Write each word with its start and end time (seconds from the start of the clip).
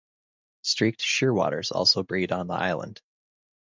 Streaked 0.63 1.01
shearwaters 1.01 1.71
also 1.71 2.01
breed 2.01 2.31
on 2.31 2.47
the 2.47 2.55
island. 2.55 3.03